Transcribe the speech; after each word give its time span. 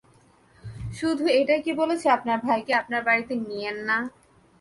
এটাই 1.39 1.61
কি 1.65 1.71
বলেছে 1.81 2.07
আপনার 2.09 2.37
ভাইকে 2.45 2.73
আপনার 2.75 3.01
বাড়িতে 3.07 3.33
নিয়েন 3.41 3.77
না? 3.89 3.97